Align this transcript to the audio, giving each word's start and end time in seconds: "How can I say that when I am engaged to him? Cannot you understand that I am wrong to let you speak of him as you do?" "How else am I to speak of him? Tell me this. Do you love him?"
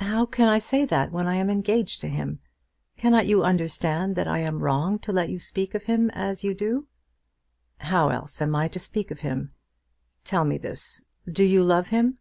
"How 0.00 0.26
can 0.26 0.48
I 0.50 0.58
say 0.58 0.84
that 0.84 1.12
when 1.12 1.26
I 1.26 1.36
am 1.36 1.48
engaged 1.48 2.02
to 2.02 2.08
him? 2.08 2.40
Cannot 2.98 3.26
you 3.26 3.42
understand 3.42 4.14
that 4.14 4.28
I 4.28 4.40
am 4.40 4.58
wrong 4.58 4.98
to 4.98 5.12
let 5.12 5.30
you 5.30 5.38
speak 5.38 5.72
of 5.74 5.84
him 5.84 6.10
as 6.10 6.44
you 6.44 6.52
do?" 6.52 6.88
"How 7.78 8.10
else 8.10 8.42
am 8.42 8.54
I 8.54 8.68
to 8.68 8.78
speak 8.78 9.10
of 9.10 9.20
him? 9.20 9.54
Tell 10.24 10.44
me 10.44 10.58
this. 10.58 11.06
Do 11.26 11.42
you 11.42 11.64
love 11.64 11.88
him?" 11.88 12.18